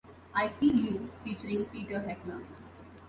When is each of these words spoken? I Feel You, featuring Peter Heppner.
I 0.33 0.47
Feel 0.47 0.73
You, 0.77 1.11
featuring 1.23 1.65
Peter 1.65 1.99
Heppner. 1.99 2.41